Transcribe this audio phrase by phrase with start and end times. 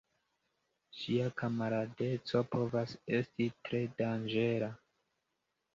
[0.99, 4.77] Ŝia kamaradeco povas esti tre danĝera.